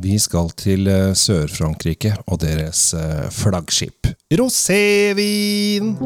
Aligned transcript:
Vi 0.00 0.16
skal 0.18 0.48
til 0.56 0.88
eh, 0.88 1.12
Sør-Frankrike 1.12 2.14
og 2.26 2.40
deres 2.40 2.94
eh, 2.96 3.28
flaggskip 3.34 4.08
rosévin. 4.32 5.96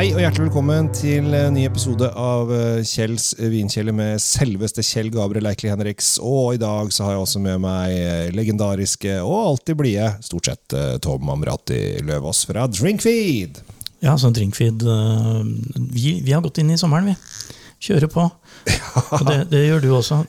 Hei 0.00 0.14
og 0.14 0.22
hjertelig 0.22 0.46
velkommen 0.46 0.86
til 0.96 1.26
en 1.36 1.50
ny 1.52 1.66
episode 1.68 2.06
av 2.16 2.48
eh, 2.56 2.78
Kjells 2.88 3.34
vinkjeller 3.36 3.92
med 3.92 4.22
selveste 4.24 4.80
Kjell 4.80 5.10
Gabriel 5.12 5.50
Eikli 5.50 5.68
Henriks. 5.68 6.14
Og 6.24 6.54
i 6.56 6.60
dag 6.62 6.88
så 6.88 7.04
har 7.04 7.12
jeg 7.12 7.24
også 7.26 7.40
med 7.44 7.58
meg 7.60 7.92
eh, 7.92 8.30
legendariske 8.32 9.18
og 9.20 9.34
alltid 9.42 9.76
blide, 9.76 10.06
stort 10.24 10.46
sett, 10.48 10.72
eh, 10.72 10.94
Tom 11.04 11.28
Amrati 11.28 11.98
Løvaas 12.08 12.40
fra 12.48 12.64
Drinkfeed. 12.72 13.60
Ja, 14.00 14.14
så 14.16 14.30
Drinkfeed 14.32 14.86
vi, 15.92 16.14
vi 16.24 16.32
har 16.32 16.40
gått 16.46 16.62
inn 16.62 16.72
i 16.72 16.78
sommeren, 16.80 17.10
vi. 17.12 17.52
Kjører 17.90 18.08
på. 18.14 18.24
Og 18.24 19.26
det, 19.28 19.36
det 19.52 19.60
gjør 19.66 19.84
du 19.84 19.90
også. 19.98 20.22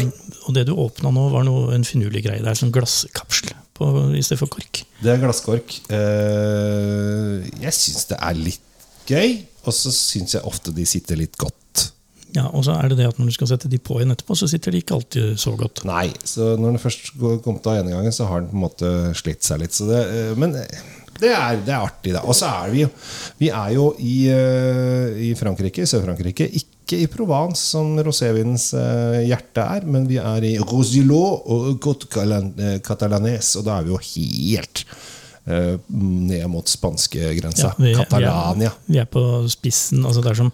Oi. 0.00 0.02
og 0.48 0.56
det 0.56 0.64
du 0.66 0.72
åpna 0.74 1.12
nå, 1.14 1.28
var 1.30 1.46
noe, 1.46 1.68
en 1.76 1.86
finurlig 1.86 2.24
greie. 2.26 2.42
Det 2.42 2.50
er 2.50 2.58
sånn 2.58 2.74
glasskapsel 2.74 3.54
på, 3.78 3.92
i 4.18 4.24
stedet 4.26 4.40
for 4.42 4.50
kork. 4.56 4.82
Det 4.98 5.14
er 5.14 5.22
glasskork. 5.22 5.78
Jeg 5.94 7.76
syns 7.78 8.10
det 8.10 8.18
er 8.18 8.42
litt 8.42 8.66
gøy, 9.10 9.40
og 9.66 9.74
så 9.76 9.92
syns 9.94 10.36
jeg 10.36 10.46
ofte 10.48 10.74
de 10.74 10.86
sitter 10.88 11.18
litt 11.20 11.36
godt. 11.40 11.90
Ja, 12.36 12.46
Og 12.54 12.62
så 12.66 12.76
er 12.78 12.90
det 12.90 13.00
det 13.00 13.08
at 13.10 13.18
når 13.18 13.30
du 13.30 13.34
skal 13.34 13.50
sette 13.50 13.68
de 13.70 13.80
på 13.82 13.98
igjen 13.98 14.14
etterpå, 14.14 14.36
så 14.38 14.46
sitter 14.50 14.74
de 14.74 14.82
ikke 14.84 14.94
alltid 14.94 15.40
så 15.40 15.56
godt. 15.58 15.82
Nei, 15.88 16.12
så 16.22 16.52
når 16.54 16.76
den 16.76 16.82
først 16.82 17.10
kom 17.44 17.58
til 17.58 17.80
ene 17.80 17.94
gangen, 17.96 18.14
så 18.14 18.28
har 18.30 18.44
den 18.44 18.52
på 18.52 18.58
en 18.58 18.64
måte 18.68 18.90
slitt 19.18 19.46
seg 19.46 19.64
litt. 19.64 19.74
Så 19.74 19.88
det, 19.90 20.00
eh, 20.14 20.32
men 20.38 20.54
det 21.20 21.32
er, 21.34 21.58
det 21.60 21.74
er 21.74 21.82
artig, 21.82 22.14
da. 22.14 22.22
Og 22.24 22.36
så 22.36 22.48
er 22.62 22.72
vi 22.72 22.84
jo 22.84 22.90
Vi 23.40 23.50
er 23.52 23.74
jo 23.74 23.90
i, 23.98 24.16
eh, 24.32 25.20
i 25.30 25.34
Frankrike, 25.38 25.86
Sør-Frankrike. 25.88 26.46
Ikke 26.60 27.00
i 27.02 27.08
Provence, 27.10 27.66
som 27.74 27.98
rosévinens 27.98 28.70
eh, 28.78 29.26
hjerte 29.28 29.66
er, 29.76 29.86
men 29.86 30.08
vi 30.10 30.18
er 30.22 30.46
i 30.46 30.56
Rosilot 30.58 31.46
og 31.50 31.70
Côte 31.82 32.08
eh, 32.14 32.78
Catalanes, 32.84 33.56
og 33.58 33.66
da 33.66 33.78
er 33.78 33.88
vi 33.88 33.94
jo 33.94 34.00
helt 34.14 34.84
eh, 34.86 35.19
ned 35.90 36.46
mot 36.50 36.68
spanskegrensa. 36.68 37.74
vi, 37.78 37.94
Catalonia. 37.94 38.70
Vi 38.86 38.94
vi 38.94 38.98
er 39.02 39.08
på 39.10 39.22
spissen. 39.52 40.04
altså 40.06 40.22
Det 40.22 40.30
er 40.30 40.34
som, 40.40 40.52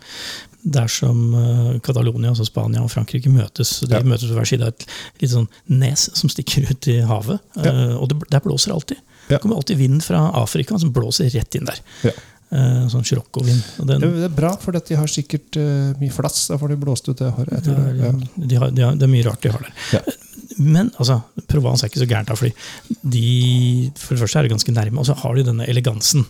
det 0.66 0.82
er 0.82 0.88
som 0.90 1.34
øh, 1.34 1.80
Catalonia, 1.80 2.28
altså 2.32 2.44
Spania 2.48 2.82
og 2.82 2.90
Frankrike 2.90 3.30
møtes. 3.30 3.80
De 3.86 3.94
Ja. 3.94 4.02
møtes 4.02 4.28
på 4.28 4.34
hver 4.38 4.46
side 4.48 4.62
av 4.62 4.68
et 4.74 4.86
litt 5.22 5.30
sånn 5.30 5.48
nes 5.68 6.08
som 6.14 6.28
stikker 6.32 6.70
ut 6.70 6.88
i 6.88 7.00
havet. 7.00 7.38
Ja. 7.56 7.72
Eh, 7.72 7.96
og 7.96 8.08
det, 8.08 8.20
der 8.30 8.40
blåser 8.40 8.72
alltid. 8.72 8.96
Ja. 9.28 9.36
Det 9.36 9.42
kommer 9.42 9.56
alltid 9.56 9.76
vind 9.78 10.02
fra 10.04 10.30
Afrika 10.42 10.78
som 10.78 10.92
blåser 10.92 11.30
rett 11.34 11.54
inn 11.58 11.64
der. 11.66 11.78
Ja. 12.06 12.10
Eh, 12.52 12.84
sånn 12.92 13.02
Scirocco-vind. 13.02 13.62
Det 13.88 13.96
det 14.00 14.24
er 14.28 14.28
bra, 14.28 14.52
for 14.62 14.70
de 14.72 14.94
har 14.94 15.06
sikkert 15.10 15.56
eh, 15.58 15.96
mye 15.98 16.12
flass. 16.14 16.46
Da 16.48 16.58
får 16.58 16.68
de 16.68 16.76
blåst 16.76 17.08
ut 17.08 17.18
det 17.18 17.32
håret. 17.34 17.66
Ja, 17.66 17.72
Ja. 18.06 18.12
de 18.36 18.70
de 18.70 18.92
det 18.98 19.02
er 19.02 19.10
mye 19.10 19.24
rart 19.26 19.42
de 19.42 19.50
har 19.50 19.60
der. 19.66 19.72
Ja. 19.92 20.00
Men 20.58 20.90
altså, 20.98 21.22
Provence 21.50 21.84
er 21.84 21.92
ikke 21.92 22.02
så 22.02 22.10
gærent, 22.10 22.30
av 22.32 22.40
fordi 22.40 22.52
de, 23.02 23.90
for 23.98 24.14
det 24.14 24.22
første 24.24 24.40
er 24.40 24.46
det 24.46 24.54
ganske 24.54 24.76
nærme, 24.76 25.02
og 25.02 25.08
så 25.08 25.16
har 25.22 25.36
de 25.36 25.46
denne 25.46 25.68
elegansen 25.70 26.26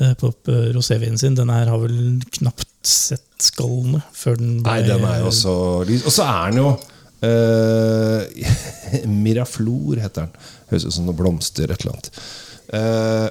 eh, 0.00 0.12
på 0.18 0.32
eh, 0.52 0.68
rosévinen 0.76 1.20
sin. 1.20 1.38
Den 1.38 1.52
her 1.52 1.70
har 1.72 1.80
vel 1.82 2.20
knapt 2.38 2.68
sett 2.86 3.24
skallene 3.42 4.02
før 4.16 4.38
den 4.40 4.60
Nei, 4.64 4.80
den 4.86 5.04
er 5.06 5.24
jo 5.24 5.32
så 5.34 5.56
lys. 5.88 6.06
Og 6.06 6.14
så 6.14 6.26
er 6.26 6.52
den 6.52 6.62
jo 6.62 6.68
uh, 7.26 9.08
Miraflor 9.24 10.00
heter 10.02 10.26
den. 10.26 10.46
Høres 10.70 10.86
ut 10.86 10.94
som 10.96 11.08
noen 11.08 11.18
blomster, 11.18 11.70
et 11.70 11.82
eller 11.82 11.96
annet. 11.96 12.12
Uh, 12.70 13.28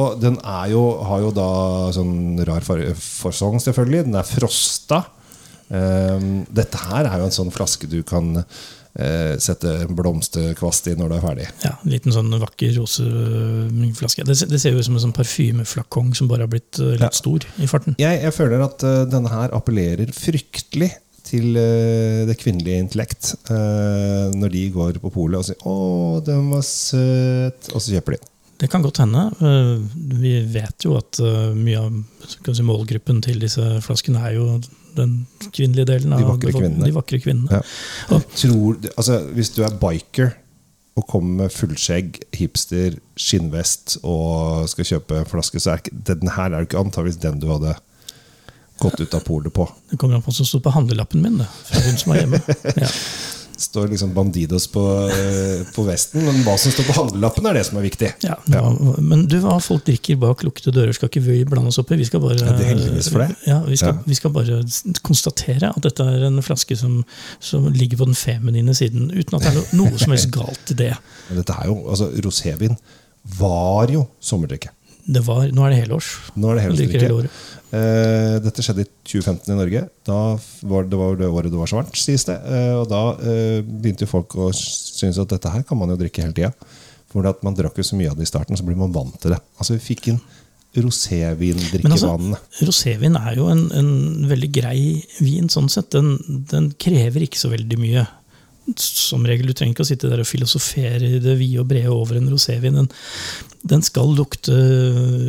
og 0.00 0.20
den 0.22 0.36
er 0.46 0.68
jo, 0.70 0.82
har 1.02 1.22
jo 1.24 1.30
da 1.34 1.48
sånn 1.94 2.38
rar 2.46 2.66
fasong, 2.66 3.58
selvfølgelig. 3.62 4.04
Den 4.06 4.20
er 4.20 4.28
frosta. 4.28 5.02
Eh, 5.70 6.18
dette 6.50 6.78
her 6.90 7.06
er 7.06 7.18
jo 7.22 7.28
en 7.30 7.36
sånn 7.40 7.52
flaske 7.54 7.86
du 7.90 8.00
kan 8.02 8.36
eh, 8.40 9.36
sette 9.38 9.86
blomsterkvast 9.94 10.88
i 10.90 10.96
når 10.98 11.08
du 11.12 11.14
er 11.16 11.22
ferdig. 11.24 11.46
Ja, 11.64 11.76
En 11.84 11.92
liten 11.92 12.12
sånn 12.14 12.32
vakker 12.42 12.72
roseflaske. 12.78 14.24
Det, 14.26 14.36
ser- 14.40 14.50
det 14.50 14.60
ser 14.62 14.74
jo 14.74 14.80
ut 14.82 14.88
som 14.88 14.96
en 14.98 15.04
sånn 15.06 15.14
parfymeflakong 15.16 16.10
som 16.18 16.28
bare 16.30 16.46
har 16.46 16.52
blitt 16.52 16.80
eh, 16.82 16.96
litt 16.96 17.06
Ja. 17.06 17.12
stor 17.14 17.46
i 17.62 17.68
farten. 17.70 17.94
Jeg, 18.02 18.22
jeg 18.24 18.34
føler 18.36 18.64
at 18.66 18.82
eh, 18.86 19.04
denne 19.10 19.30
her 19.32 19.54
appellerer 19.56 20.10
fryktelig 20.16 20.90
til 21.30 21.54
eh, 21.60 22.24
det 22.26 22.34
kvinnelige 22.40 22.80
intellekt. 22.88 23.34
eh, 23.50 24.30
når 24.34 24.50
de 24.56 24.64
går 24.74 24.98
på 25.02 25.12
polet 25.14 25.38
og 25.38 25.44
sier 25.46 25.60
'Å, 25.62 26.24
den 26.26 26.50
var 26.50 26.62
søt', 26.66 27.70
og 27.74 27.80
så 27.80 27.94
kjøper 27.94 28.16
de. 28.18 28.20
Det 28.60 28.68
kan 28.70 28.82
godt 28.84 29.00
hende. 29.00 29.22
Eh, 29.40 29.78
Vi 30.20 30.34
vet 30.52 30.84
jo 30.84 30.96
at 30.98 31.20
eh, 31.24 31.54
mye 31.56 31.80
av 31.80 31.96
si, 32.28 32.66
målgruppen 32.66 33.22
til 33.24 33.40
disse 33.40 33.64
flaskene 33.84 34.20
er 34.28 34.36
jo 34.36 34.60
den 34.96 35.26
kvinnelige 35.54 35.86
delen. 35.94 36.12
De 36.12 36.24
av 36.24 36.34
vakre 36.34 36.52
kvinnene. 36.52 36.84
De 36.90 36.94
vakre 36.96 37.20
kvinnene. 37.22 37.60
Ja. 37.60 38.20
Tror, 38.36 38.76
altså, 38.96 39.20
hvis 39.36 39.52
du 39.56 39.62
er 39.64 39.76
biker 39.80 40.34
og 40.98 41.06
kommer 41.08 41.44
med 41.46 41.54
fullskjegg, 41.54 42.18
hipster, 42.36 42.98
skinnvest 43.16 44.00
og 44.02 44.66
skal 44.68 44.88
kjøpe 44.88 45.20
en 45.22 45.30
flaske, 45.30 45.62
så 45.62 45.76
er 45.78 45.86
den 46.10 46.34
her 46.34 46.50
er 46.50 46.64
jo 46.64 46.68
ikke 46.68 46.82
antakeligvis 46.82 47.20
den 47.22 47.40
du 47.40 47.46
hadde 47.52 47.76
gått 48.80 49.00
ut 49.00 49.14
av 49.14 49.24
polet 49.24 49.52
på. 49.54 49.66
det 49.90 49.98
kommer 50.00 50.16
an 50.16 50.22
på 50.24 50.32
hva 50.32 50.36
som 50.40 50.48
står 50.48 50.62
på 50.64 50.72
handlelappen 50.74 51.22
min. 51.22 51.38
Det, 51.40 51.48
fra 51.68 51.82
hun 51.86 52.00
som 52.00 52.12
er 52.14 52.22
hjemme. 52.24 52.40
Ja. 52.82 52.90
Står 53.60 53.88
liksom 53.92 54.14
Bandidos 54.14 54.66
på, 54.72 54.82
eh, 55.12 55.66
på 55.74 55.84
vesten, 55.86 56.24
men 56.24 56.40
hva 56.46 56.56
som 56.58 56.72
står 56.72 56.86
på 56.88 56.96
handlelappen, 56.96 57.46
er 57.50 57.58
det 57.58 57.64
som 57.68 57.78
er 57.80 57.84
viktig. 57.86 58.12
Ja, 58.24 58.38
ja. 58.52 58.62
men 58.98 59.26
du, 59.30 59.36
hva 59.44 59.58
folk 59.62 59.84
drikker 59.88 60.18
bak 60.22 60.44
lukkede 60.46 60.74
dører, 60.76 60.96
skal 60.96 61.10
ikke 61.10 61.22
vi 61.24 61.42
blande 61.48 61.72
oss 61.72 61.80
opp 61.82 61.92
i. 61.92 62.00
Vi 62.00 62.08
skal 62.08 62.24
bare, 62.24 62.38
Ja, 62.40 62.56
det 62.56 62.70
heldigvis 62.70 63.10
for 63.12 63.24
det. 63.24 63.30
Ja, 63.48 63.60
vi, 63.66 63.76
skal, 63.80 64.00
vi 64.06 64.16
skal 64.18 64.34
bare 64.34 64.62
konstatere 65.06 65.72
at 65.74 65.84
dette 65.86 66.06
er 66.06 66.26
en 66.30 66.40
flaske 66.44 66.78
som, 66.78 67.00
som 67.38 67.68
ligger 67.74 68.00
på 68.00 68.10
den 68.10 68.18
feminine 68.18 68.74
siden, 68.76 69.10
uten 69.12 69.38
at 69.38 69.46
det 69.46 69.54
er 69.54 69.78
noe 69.78 69.94
som 70.00 70.16
helst 70.16 70.32
galt 70.34 70.74
i 70.74 70.80
det. 70.86 70.92
Men 71.28 71.42
dette 71.42 71.56
er 71.60 71.70
jo, 71.70 71.80
altså 71.92 72.10
Rosévin 72.24 72.76
var 73.38 73.92
jo 73.92 74.06
sommerdrikke. 74.24 74.72
det 75.10 75.22
var, 75.26 75.48
nå 75.52 75.64
er 75.66 75.74
det 75.74 75.82
helårs. 75.84 76.14
Nå 76.36 76.52
er 76.52 76.60
det 76.60 76.68
helårsdrikke. 76.68 77.30
Eh, 77.70 78.36
dette 78.42 78.64
skjedde 78.66 78.82
i 78.82 78.88
2015 79.06 79.52
i 79.52 79.56
Norge. 79.58 79.84
Da 80.06 80.18
var 80.66 80.88
det 80.90 80.98
var 80.98 81.18
det 81.18 81.30
året 81.30 81.52
det 81.52 81.60
var 81.60 81.70
så 81.70 81.78
varmt, 81.78 81.98
sies 81.98 82.26
det. 82.26 82.34
Eh, 82.50 82.74
og 82.80 82.88
da 82.90 83.02
eh, 83.22 83.60
begynte 83.62 84.10
folk 84.10 84.34
å 84.34 84.50
synes 84.54 85.20
at 85.22 85.30
dette 85.30 85.52
her 85.54 85.62
kan 85.66 85.78
man 85.78 85.92
jo 85.92 85.98
drikke 86.00 86.24
hele 86.24 86.34
tida. 86.34 86.50
For 87.10 87.26
at 87.26 87.42
man 87.46 87.56
drakk 87.58 87.78
jo 87.78 87.86
så 87.86 87.98
mye 87.98 88.10
av 88.10 88.18
det 88.18 88.26
i 88.26 88.30
starten, 88.30 88.58
så 88.58 88.66
blir 88.66 88.78
man 88.78 88.94
vant 88.94 89.16
til 89.22 89.34
det. 89.34 89.40
Altså 89.58 89.76
Vi 89.76 89.84
fikk 89.92 90.12
inn 90.12 90.20
Men 90.70 91.96
altså, 91.96 92.12
rosévin 92.62 93.16
er 93.18 93.40
jo 93.40 93.48
en, 93.50 93.64
en 93.74 94.28
veldig 94.30 94.50
grei 94.54 94.82
vin 95.18 95.50
sånn 95.50 95.70
sett. 95.70 95.90
Den, 95.94 96.14
den 96.50 96.70
krever 96.78 97.26
ikke 97.26 97.40
så 97.40 97.50
veldig 97.50 97.78
mye. 97.80 98.06
Som 98.78 99.24
regel, 99.26 99.50
Du 99.50 99.56
trenger 99.56 99.74
ikke 99.74 99.82
å 99.82 99.88
sitte 99.88 100.10
der 100.10 100.22
og 100.22 100.28
filosofere 100.30 101.16
i 101.16 101.18
det 101.22 101.34
vide 101.40 101.62
og 101.62 101.70
brede 101.72 101.90
over 101.90 102.20
en 102.20 102.30
rosévin. 102.30 102.78
Den, 102.78 102.90
den 103.66 103.82
skal 103.82 104.14
lukte 104.14 104.54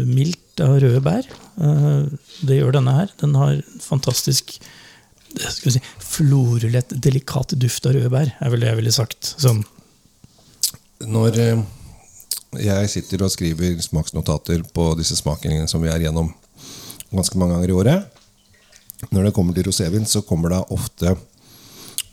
mildt 0.10 0.51
av 0.64 0.78
røde 0.82 1.02
bær. 1.06 1.28
Eh, 1.62 2.06
Det 2.48 2.58
gjør 2.60 2.78
denne 2.78 2.94
her. 2.96 3.12
Den 3.22 3.36
har 3.40 3.60
fantastisk 3.84 4.58
det 5.32 5.48
skal 5.48 5.70
vi 5.70 5.74
si, 5.78 5.82
florulett, 6.04 6.90
delikat 7.00 7.54
duft 7.56 7.86
av 7.88 7.94
røde 7.96 8.10
bær, 8.12 8.34
er 8.44 8.50
vel 8.52 8.60
det 8.66 8.68
jeg 8.68 8.80
ville 8.82 8.92
sagt. 8.92 9.30
Sånn, 9.40 9.62
Når 11.08 11.38
eh, 11.40 11.62
jeg 12.66 12.90
sitter 12.92 13.24
og 13.24 13.32
skriver 13.32 13.80
smaksnotater 13.82 14.62
på 14.76 14.90
disse 15.00 15.16
smakingene 15.16 15.70
som 15.72 15.82
vi 15.82 15.88
er 15.90 16.04
gjennom 16.04 16.34
ganske 17.16 17.40
mange 17.40 17.56
ganger 17.56 17.72
i 17.72 17.78
året 17.80 19.08
Når 19.12 19.24
det 19.30 19.34
kommer 19.34 19.56
til 19.56 19.66
rosévin, 19.70 20.06
så 20.06 20.22
kommer 20.22 20.50
det 20.54 20.60
ofte 20.70 21.16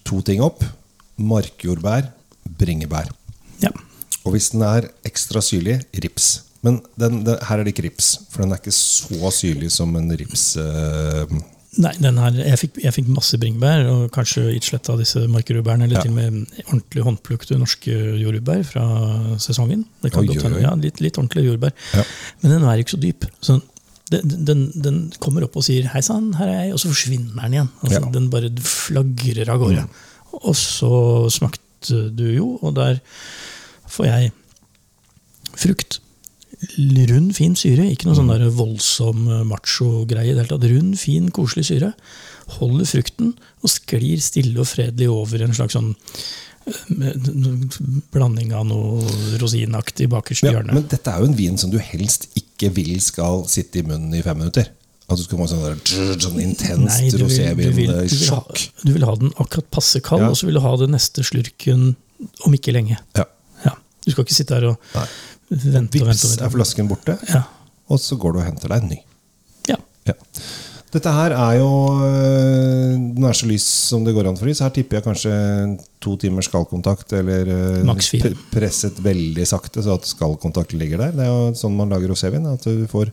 to 0.09 0.23
ting 0.23 0.41
opp. 0.41 0.63
Markjordbær, 1.19 2.13
bringebær. 2.59 3.11
ja. 3.61 3.71
Og 4.25 4.33
hvis 4.35 4.51
den 4.55 4.63
er 4.63 4.87
ekstra 5.05 5.41
syrlig, 5.45 5.83
rips. 6.03 6.43
Men 6.69 6.81
den, 7.01 7.23
den, 7.27 7.39
her 7.49 7.61
er 7.61 7.65
det 7.67 7.73
ikke 7.75 7.87
rips, 7.89 8.15
for 8.31 8.45
den 8.45 8.53
er 8.53 8.61
ikke 8.61 8.75
så 8.76 9.31
syrlig 9.35 9.70
som 9.75 9.94
en 9.99 10.11
rips. 10.20 10.50
Eh, 10.61 11.38
Nei, 11.79 11.93
den 12.00 12.17
her, 12.19 12.35
jeg, 12.41 12.59
fikk, 12.59 12.79
jeg 12.82 12.94
fikk 12.97 13.09
masse 13.12 13.38
bringebær, 13.38 13.85
og 13.93 14.05
kanskje 14.15 14.47
utslett 14.56 14.88
av 14.91 14.99
disse 14.99 15.20
markjordbærene, 15.31 15.85
eller 15.87 15.99
Ja. 15.99 16.03
til 16.03 16.11
og 16.11 16.17
med 16.17 16.62
ordentlig 16.65 17.05
håndplukte 17.06 17.59
norske 17.61 17.93
jordbær 18.23 18.65
fra 18.67 18.85
sesongen. 19.38 19.85
Det 20.03 20.11
kan 20.15 20.25
Oi, 20.25 20.31
godt 20.32 20.47
hende, 20.49 20.62
ja, 20.65 20.73
litt, 20.81 21.03
litt 21.05 21.20
ordentlige 21.20 21.53
jordbær. 21.53 21.75
Ja. 21.94 22.06
Men 22.43 22.55
den 22.56 22.67
er 22.67 22.82
ikke 22.82 22.97
så 22.97 23.03
dyp. 23.03 23.29
Så 23.44 23.61
den, 24.11 24.35
den, 24.49 24.65
den 24.75 24.99
kommer 25.20 25.44
opp 25.44 25.61
og 25.61 25.67
sier 25.69 25.87
'hei 25.93 26.00
sann, 26.03 26.32
her 26.41 26.49
er 26.49 26.59
jeg', 26.65 26.73
og 26.73 26.81
så 26.81 26.91
forsvinner 26.91 27.43
den 27.44 27.55
igjen. 27.59 27.70
Altså, 27.82 28.00
Ja. 28.00 28.06
Mm. 28.06 28.12
Den 28.17 28.31
bare 28.31 28.50
flagrer 28.65 29.49
av 29.53 29.61
gårde. 29.61 29.87
Og 30.32 30.56
så 30.56 30.93
smakte 31.31 32.09
du 32.17 32.25
jo, 32.32 32.59
og 32.62 32.75
der 32.75 32.99
får 33.87 34.05
jeg 34.06 34.32
frukt. 35.55 36.00
Rund, 36.58 37.31
fin 37.37 37.55
syre. 37.58 37.84
Ikke 37.93 38.08
noe 38.08 38.16
sånn 38.19 38.31
der 38.32 38.49
voldsom 38.50 39.28
eh, 39.31 39.44
macho-greie. 39.46 40.32
i 40.32 40.34
det 40.34 40.43
hele 40.43 40.50
tatt. 40.50 40.66
Rund, 40.72 40.96
fin, 40.99 41.28
koselig 41.34 41.69
syre. 41.70 41.93
Holder 42.58 42.88
frukten 42.88 43.34
og 43.62 43.70
sklir 43.70 44.19
stille 44.25 44.58
og 44.62 44.66
fredelig 44.70 45.08
over 45.12 45.44
en 45.44 45.55
slags 45.55 45.76
sånn 45.78 45.93
med 46.93 47.14
blanding 48.12 48.50
av 48.52 48.66
noe 48.69 49.00
rosinaktig 49.40 50.08
bakerst 50.12 50.44
i 50.44 50.50
Ja, 50.52 50.60
men 50.69 50.84
dette 50.90 51.08
er 51.14 51.22
jo 51.22 51.28
en 51.31 51.37
vin 51.38 51.56
som 51.60 51.70
du 51.72 51.78
helst 51.81 52.26
ikke 52.37 52.69
vil 52.76 52.99
skal 53.00 53.46
sitte 53.49 53.81
i 53.81 53.87
munnen 53.87 54.12
i 54.19 54.20
fem 54.25 54.37
minutter. 54.37 54.69
At 55.08 55.16
du 55.16 55.22
skal 55.25 55.40
få 55.40 55.46
sånn, 55.49 55.62
der, 55.64 56.19
sånn 56.20 56.37
intenst 56.44 57.16
rosévin-sjokk. 57.22 57.64
du, 57.64 58.10
du, 58.10 58.19
vil 58.19 58.34
ha, 58.34 58.43
du 58.84 58.93
vil 58.99 59.06
ha 59.08 59.14
den 59.22 59.32
akkurat 59.40 59.70
passe 59.72 60.02
kald, 60.05 60.26
Ja. 60.26 60.28
og 60.28 60.37
så 60.37 60.50
vil 60.50 60.58
du 60.58 60.64
ha 60.66 60.75
den 60.82 60.93
neste 60.93 61.25
slurken 61.25 61.94
om 62.44 62.52
ikke 62.58 62.75
lenge. 62.76 62.99
Ja. 63.16 63.25
Ja. 63.64 63.72
Du 64.05 64.10
skal 64.12 64.26
ikke 64.26 64.37
sitte 64.37 64.58
her 64.58 64.69
og 64.75 64.93
Nei. 64.93 65.06
Vente 65.50 65.99
Vips 65.99 66.25
vente. 66.25 66.45
er 66.45 66.50
flasken 66.55 66.89
borte, 66.91 67.19
Ja. 67.33 67.43
og 67.89 68.00
så 68.00 68.17
går 68.21 68.33
du 68.35 68.39
og 68.41 68.45
henter 68.49 68.69
deg 68.69 68.83
en 68.83 68.89
ny. 68.97 68.99
ja. 69.69 69.77
Ja. 70.06 70.15
Dette 70.91 71.11
her 71.12 71.35
er 71.37 71.59
jo 71.59 71.67
øh, 72.00 72.93
Den 73.15 73.25
er 73.29 73.35
så 73.37 73.45
lys 73.45 73.62
som 73.91 74.06
det 74.06 74.15
går 74.17 74.27
an 74.31 74.39
for 74.41 74.49
lys. 74.49 74.62
Her 74.65 74.71
tipper 74.73 74.97
jeg 74.97 75.05
kanskje 75.05 75.33
to 76.00 76.15
timers 76.17 76.49
skallkontakt, 76.49 77.12
eller 77.12 77.45
øh, 77.85 78.39
presset 78.50 78.97
veldig 79.05 79.45
sakte, 79.47 79.83
så 79.85 79.99
at 79.99 80.06
skallkontakten 80.09 80.79
ligger 80.81 80.97
der. 81.03 81.12
Det 81.12 81.27
er 81.27 81.29
jo 81.29 81.53
sånn 81.61 81.77
man 81.77 81.93
lager 81.93 82.09
rosévin. 82.09 82.49
At 82.55 82.65
du 82.65 82.87
får 82.89 83.12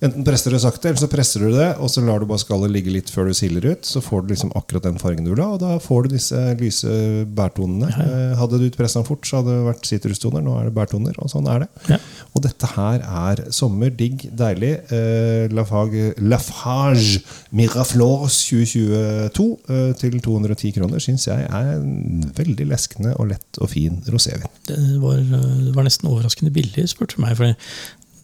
Enten 0.00 0.24
presser 0.24 0.54
du 0.54 0.56
sakte, 0.62 0.88
eller 0.88 1.00
så 1.02 1.08
presser 1.12 1.42
du 1.44 1.50
det, 1.52 1.66
og 1.76 1.90
så 1.92 2.00
lar 2.00 2.22
du 2.22 2.26
bare 2.30 2.40
skallet 2.40 2.72
ligge 2.72 2.92
litt 2.94 3.10
før 3.12 3.28
du 3.28 3.34
siler 3.36 3.66
ut. 3.68 3.84
Så 3.84 4.00
får 4.00 4.22
du 4.24 4.30
liksom 4.32 4.52
akkurat 4.56 4.86
den 4.86 4.96
fargen 5.02 5.26
du 5.26 5.34
vil 5.34 5.42
ha, 5.44 5.50
og 5.56 5.60
da 5.60 5.74
får 5.82 6.06
du 6.06 6.14
disse 6.14 6.40
lyse 6.60 6.94
bærtonene. 7.36 7.90
Eh, 7.92 8.32
Hadde 8.40 8.62
du 8.62 8.64
pressa 8.72 9.02
den 9.02 9.08
fort, 9.10 9.28
så 9.28 9.40
hadde 9.42 9.52
det 9.58 9.66
vært 9.68 9.90
sitrustoner. 9.90 10.40
Nå 10.46 10.54
er 10.56 10.70
det 10.70 10.74
bærtoner, 10.78 11.18
og 11.20 11.28
sånn 11.32 11.50
er 11.52 11.66
det. 11.66 11.68
Ja. 11.92 11.98
Og 12.32 12.44
dette 12.46 12.70
her 12.72 13.04
er 13.04 13.44
sommer, 13.52 13.92
digg, 13.92 14.24
deilig. 14.40 14.72
Eh, 14.88 15.52
Lafage, 15.52 16.14
Lafage 16.24 17.20
Miraflores 17.52 18.40
2022 18.48 19.48
eh, 19.68 19.92
til 20.00 20.16
210 20.24 20.74
kroner 20.78 21.02
syns 21.02 21.28
jeg 21.28 21.44
er 21.44 21.72
en 21.76 22.24
veldig 22.40 22.70
leskende 22.72 23.12
og 23.20 23.34
lett 23.34 23.60
og 23.60 23.68
fin 23.74 24.00
rosévin. 24.08 24.48
Det 24.70 24.78
var, 25.02 25.20
det 25.20 25.74
var 25.76 25.84
nesten 25.84 26.08
overraskende 26.08 26.52
billig, 26.56 26.88
spurte 26.88 27.18
du 27.18 27.24
meg. 27.26 27.36
Fordi, 27.36 27.52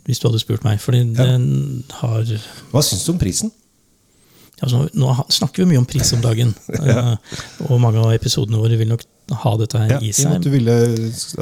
hvis 0.07 0.21
du 0.23 0.29
hadde 0.29 0.41
spurt 0.43 0.65
meg. 0.67 0.81
Fordi 0.83 1.05
den 1.17 1.47
har 2.01 2.23
Hva 2.73 2.83
syns 2.87 3.05
du 3.07 3.13
om 3.15 3.19
prisen? 3.23 3.53
altså, 4.63 4.87
Nå 4.97 5.13
snakker 5.35 5.65
vi 5.65 5.73
mye 5.75 5.83
om 5.83 5.89
pris 5.89 6.13
om 6.17 6.23
dagen. 6.25 6.55
ja. 6.91 7.17
Og 7.69 7.81
mange 7.83 8.01
av 8.03 8.15
episodene 8.17 8.61
våre 8.63 8.79
vil 8.81 8.89
nok 8.95 9.05
ha 9.43 9.53
dette 9.59 9.81
her 9.83 9.97
Ja, 9.97 9.99
i 10.07 10.13
seg. 10.15 10.37
at 10.39 10.45
du 10.47 10.53
ville 10.53 10.73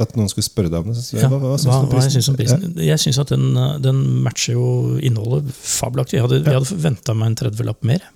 at 0.01 0.15
noen 0.17 0.29
skulle 0.31 0.47
spørre 0.47 0.71
deg 0.73 0.81
om 0.81 0.91
det. 0.93 0.97
Så, 1.05 1.19
Ja, 1.21 1.29
hva, 1.29 1.37
hva, 1.43 1.55
syns 1.61 1.69
hva, 1.69 1.79
du 1.79 1.85
om 1.85 1.93
hva 1.93 2.01
jeg 2.01 2.09
prisen? 2.09 2.17
syns 2.17 2.29
om 2.33 2.37
prisen? 2.39 2.67
Jeg 2.89 3.03
syns 3.05 3.21
at 3.21 3.33
den, 3.35 3.45
øh, 3.53 3.75
den 3.85 4.03
matcher 4.25 4.57
jo 4.57 4.67
innholdet 5.05 5.53
fabelaktig. 5.55 6.17
Jeg 6.19 6.25
hadde, 6.27 6.41
ja. 6.43 6.57
hadde 6.59 6.79
venta 6.81 7.13
meg 7.17 7.33
en 7.33 7.39
30-lapp 7.45 7.85
mer. 7.85 8.07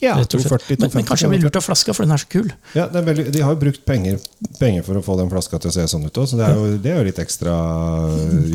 Ja, 0.00 0.14
rett 0.16 0.32
og 0.34 0.40
slett. 0.40 0.64
240, 0.64 0.80
Men, 0.80 0.90
men 0.94 1.04
kanskje 1.08 1.26
jeg 1.26 1.32
blir 1.34 1.42
lurt 1.44 1.56
av 1.60 1.64
flaska, 1.66 1.92
for 1.96 2.06
den 2.06 2.14
er 2.16 2.22
så 2.22 2.28
kul. 2.32 2.48
Ja, 2.76 2.86
er 2.88 3.04
veldig, 3.04 3.26
de 3.34 3.42
har 3.44 3.52
jo 3.54 3.60
brukt 3.60 3.82
penger, 3.88 4.18
penger 4.58 4.86
for 4.86 4.96
å 5.00 5.02
få 5.04 5.16
den 5.20 5.28
flaska 5.32 5.60
til 5.60 5.70
å 5.70 5.74
se 5.76 5.84
sånn 5.92 6.06
ut 6.08 6.20
òg, 6.22 6.28
så 6.30 6.38
det 6.40 6.46
er, 6.48 6.56
jo, 6.56 6.78
det 6.80 6.92
er 6.94 6.98
jo 7.02 7.06
litt 7.10 7.20
ekstra 7.22 7.54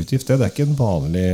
utgift. 0.02 0.28
Det, 0.28 0.40
det 0.42 0.48
er 0.48 0.54
ikke 0.54 0.66
en 0.66 0.78
vanlig 0.80 1.28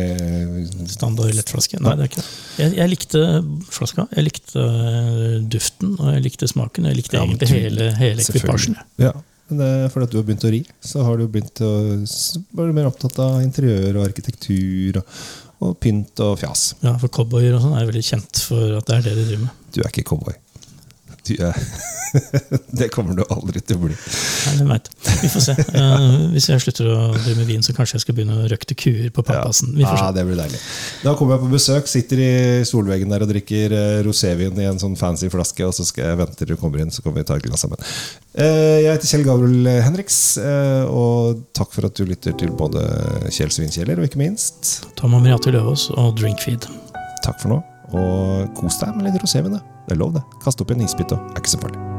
Standard 0.91 1.33
lettflaske. 1.37 1.79
Nei, 1.81 1.95
det 1.99 2.05
er 2.05 2.11
ikke 2.11 2.21
det. 2.23 2.29
Jeg, 2.61 2.75
jeg 2.81 2.91
likte 2.93 3.23
flaska, 3.71 4.07
jeg 4.17 4.27
likte 4.27 4.63
øh, 4.67 5.35
duften, 5.53 5.95
og 5.99 6.13
jeg 6.15 6.25
likte 6.27 6.49
smaken. 6.51 6.89
Jeg 6.91 6.99
likte 7.01 7.17
Ja, 7.19 7.25
egentlig 7.25 7.47
du- 7.51 7.55
hele, 7.59 7.91
hele 7.99 8.25
ekvipasjen. 8.25 8.77
Ja, 9.01 9.13
men 9.51 9.59
det 9.63 9.69
er 9.85 9.89
fordi 9.93 10.07
at 10.09 10.13
du 10.13 10.19
har 10.19 10.27
begynt 10.27 10.45
å 10.47 10.51
ri, 10.53 10.61
så 10.91 11.03
har 11.07 11.17
du 11.19 11.25
begynt 11.31 11.59
å 11.65 11.71
være 12.59 12.75
mer 12.75 12.87
opptatt 12.91 13.17
av 13.23 13.39
interiør 13.43 13.97
og 13.99 14.05
arkitektur 14.09 15.01
og, 15.01 15.15
og 15.61 15.77
pynt 15.81 16.21
og 16.25 16.39
fjas. 16.41 16.71
Ja, 16.81 16.95
for 17.01 17.13
cowboyer 17.13 17.57
og 17.57 17.65
sånn 17.65 17.77
er 17.77 17.89
veldig 17.89 18.05
kjent 18.07 18.45
for 18.49 18.79
at 18.79 18.87
det 18.89 18.97
er 18.97 19.09
det 19.09 19.17
de 19.19 19.27
driver 19.29 19.43
med. 19.47 19.59
Du 19.71 19.81
er 19.83 19.91
ikke 19.91 20.07
cowboy. 20.11 20.37
Du 21.37 21.45
er 21.49 21.57
Det 22.75 22.89
kommer 22.91 23.15
du 23.15 23.23
aldri 23.31 23.61
til 23.63 23.77
å 23.79 23.85
bli. 23.85 23.95
Nei, 23.95 24.53
hvem 24.57 24.71
vet. 24.73 24.89
Vi 25.21 25.29
får 25.31 25.45
se. 25.47 25.55
Uh, 25.81 26.31
hvis 26.33 26.49
jeg 26.49 26.61
slutter 26.61 26.87
å 26.91 26.95
drive 27.15 27.37
med 27.39 27.47
vin, 27.47 27.61
så 27.63 27.73
kanskje 27.75 27.95
jeg 27.95 28.03
skal 28.03 28.15
begynne 28.17 28.35
å 28.43 28.47
røkte 28.51 28.75
kuer 28.77 29.07
på 29.13 29.23
pappasen. 29.25 29.71
Vi 29.77 29.85
får 29.85 29.97
Ja, 29.97 30.09
det 30.15 30.25
blir 30.27 30.37
deilig. 30.37 30.59
Da 31.05 31.13
kommer 31.17 31.37
jeg 31.37 31.43
på 31.45 31.51
besøk, 31.53 31.87
sitter 31.89 32.21
i 32.21 32.31
solveggen 32.67 33.11
der 33.11 33.23
og 33.25 33.31
drikker 33.31 33.75
eh, 33.77 34.01
rosévin 34.05 34.59
i 34.61 34.67
en 34.69 34.79
sånn 34.81 34.97
fancy 34.99 35.29
flaske, 35.31 35.63
og 35.65 35.73
så 35.77 35.85
skal 35.87 36.11
jeg 36.11 36.19
vente 36.21 36.37
til 36.39 36.51
du 36.51 36.57
kommer 36.59 36.83
inn, 36.83 36.91
så 36.93 37.03
kommer 37.05 37.23
vi 37.23 37.29
ta 37.31 37.39
et 37.39 37.47
glass 37.47 37.63
sammen. 37.65 37.79
Uh, 38.35 38.83
Jeg 38.83 38.91
heter 38.91 39.11
Kjell 39.13 39.25
Gabriel 39.27 39.71
Henriks, 39.87 40.19
uh, 40.43 40.85
og 40.91 41.43
takk 41.57 41.73
for 41.77 41.87
at 41.87 41.97
du 41.97 42.05
lytter 42.09 42.35
til 42.41 42.53
både 42.59 42.83
Kjell 43.31 43.53
Svinkjeller 43.53 44.01
og 44.01 44.09
ikke 44.09 44.21
minst 44.21 44.73
Tom 44.99 45.15
Amiriati 45.17 45.53
Løvaas 45.55 45.89
og 45.95 46.17
Drinkfeed. 46.19 46.67
Takk 47.25 47.39
for 47.41 47.55
nå, 47.55 47.61
og 47.95 48.49
kos 48.59 48.81
deg 48.83 48.97
med 48.97 49.09
litt 49.09 49.23
rosévin. 49.23 49.57
da. 49.59 49.70
Det 49.91 49.97
er 49.97 49.99
lov, 49.99 50.13
det. 50.15 50.21
Kast 50.39 50.61
opp 50.63 50.71
i 50.71 50.77
en 50.77 50.87
isbit, 50.87 51.11
og 51.11 51.33
er 51.35 51.43
ikke 51.43 51.51
så 51.51 51.59
farlig. 51.59 51.90